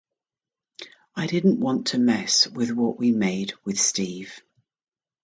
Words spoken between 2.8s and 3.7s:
we made